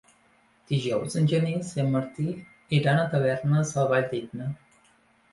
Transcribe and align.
Dijous 0.69 1.17
en 1.19 1.27
Genís 1.33 1.67
i 1.75 1.83
en 1.83 1.91
Martí 1.95 2.25
iran 2.77 3.01
a 3.01 3.03
Tavernes 3.11 3.75
de 3.75 3.83
la 3.83 3.91
Valldigna. 3.93 4.49